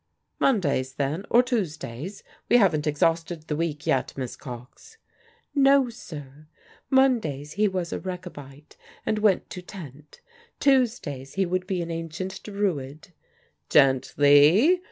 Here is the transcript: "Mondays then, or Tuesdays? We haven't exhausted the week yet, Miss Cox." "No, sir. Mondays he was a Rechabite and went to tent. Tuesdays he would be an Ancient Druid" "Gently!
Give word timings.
"Mondays 0.39 0.93
then, 0.93 1.27
or 1.29 1.43
Tuesdays? 1.43 2.23
We 2.49 2.57
haven't 2.57 2.87
exhausted 2.87 3.43
the 3.43 3.55
week 3.55 3.85
yet, 3.85 4.13
Miss 4.17 4.35
Cox." 4.35 4.97
"No, 5.53 5.89
sir. 5.89 6.47
Mondays 6.89 7.51
he 7.51 7.67
was 7.67 7.93
a 7.93 7.99
Rechabite 7.99 8.77
and 9.05 9.19
went 9.19 9.47
to 9.51 9.61
tent. 9.61 10.19
Tuesdays 10.59 11.35
he 11.35 11.45
would 11.45 11.67
be 11.67 11.83
an 11.83 11.91
Ancient 11.91 12.41
Druid" 12.41 13.13
"Gently! 13.69 14.79